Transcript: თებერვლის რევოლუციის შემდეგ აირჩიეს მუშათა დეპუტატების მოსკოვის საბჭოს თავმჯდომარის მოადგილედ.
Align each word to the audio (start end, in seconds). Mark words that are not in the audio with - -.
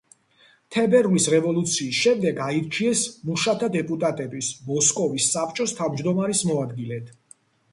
თებერვლის 0.75 1.27
რევოლუციის 1.33 1.99
შემდეგ 2.05 2.41
აირჩიეს 2.45 3.03
მუშათა 3.27 3.69
დეპუტატების 3.77 4.51
მოსკოვის 4.71 5.29
საბჭოს 5.37 5.77
თავმჯდომარის 5.83 6.43
მოადგილედ. 6.53 7.15